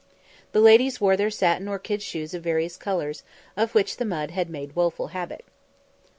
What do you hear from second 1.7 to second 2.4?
kid shoes